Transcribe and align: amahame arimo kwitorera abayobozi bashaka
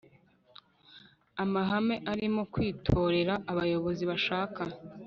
amahame 1.43 1.95
arimo 2.11 2.41
kwitorera 2.53 3.33
abayobozi 3.51 4.03
bashaka 4.11 4.61